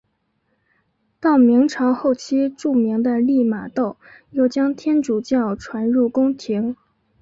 [1.19, 3.97] 到明朝后期著名的利玛窦
[4.31, 6.75] 又将天主教传入宫廷。